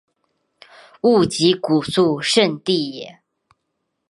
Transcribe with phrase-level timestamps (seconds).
[1.03, 3.19] 勿吉古肃慎地也。